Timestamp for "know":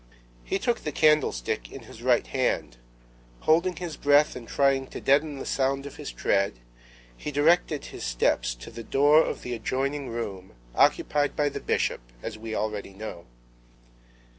12.95-13.27